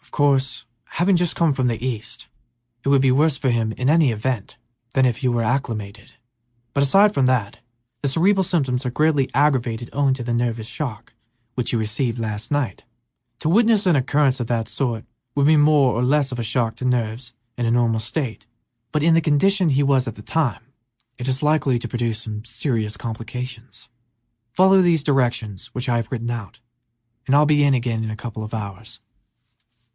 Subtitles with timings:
[0.00, 2.28] "Of course, having just come from the East,
[2.84, 4.56] it would be worse for him in any event
[4.92, 6.14] than if he were acclimated;
[6.72, 7.58] but aside from that,
[8.00, 11.14] the cerebral symptoms are greatly aggravated owing to the nervous shock
[11.56, 12.84] which he received last night.
[13.40, 16.76] To witness an occurrence of that sort would be more or less of a shock
[16.76, 18.46] to nerves in a normal state,
[18.92, 20.62] but in the condition in which he was at the time,
[21.18, 23.88] it is likely to produce some rather serious complications.
[24.52, 26.60] Follow these directions which I have written out,
[27.26, 29.00] and I'll be in again in a couple of hours."